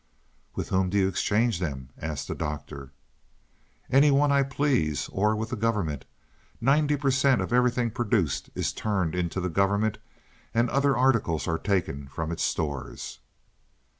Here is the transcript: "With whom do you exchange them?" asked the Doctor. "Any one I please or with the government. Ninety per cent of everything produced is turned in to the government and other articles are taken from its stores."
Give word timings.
"With 0.55 0.69
whom 0.69 0.89
do 0.89 0.97
you 0.97 1.07
exchange 1.07 1.59
them?" 1.59 1.89
asked 2.01 2.27
the 2.27 2.33
Doctor. 2.33 2.91
"Any 3.87 4.09
one 4.09 4.31
I 4.31 4.41
please 4.41 5.07
or 5.11 5.35
with 5.35 5.49
the 5.51 5.55
government. 5.55 6.05
Ninety 6.59 6.95
per 6.97 7.11
cent 7.11 7.39
of 7.39 7.53
everything 7.53 7.91
produced 7.91 8.49
is 8.55 8.73
turned 8.73 9.13
in 9.13 9.29
to 9.29 9.39
the 9.39 9.47
government 9.47 9.99
and 10.55 10.71
other 10.71 10.97
articles 10.97 11.47
are 11.47 11.59
taken 11.59 12.07
from 12.07 12.31
its 12.31 12.41
stores." 12.41 13.19